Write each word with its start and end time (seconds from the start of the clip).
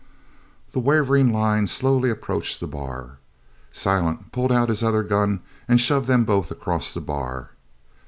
The 0.71 0.79
wavering 0.79 1.31
line 1.31 1.67
slowly 1.67 2.09
approached 2.09 2.59
the 2.59 2.65
bar. 2.65 3.19
Silent 3.71 4.31
pulled 4.31 4.51
out 4.51 4.69
his 4.69 4.83
other 4.83 5.03
gun 5.03 5.41
and 5.67 5.79
shoved 5.79 6.07
them 6.07 6.25
both 6.25 6.49
across 6.49 6.91
the 6.91 7.01
bar. 7.01 7.51